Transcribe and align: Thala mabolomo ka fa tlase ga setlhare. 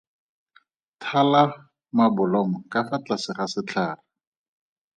Thala 1.01 1.43
mabolomo 1.97 2.57
ka 2.71 2.79
fa 2.87 2.97
tlase 3.05 3.31
ga 3.37 3.45
setlhare. 3.53 4.03